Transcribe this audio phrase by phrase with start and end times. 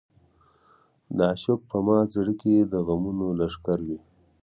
[1.17, 3.99] د عاشق په مات زړه کې د غمونو لښکر وي.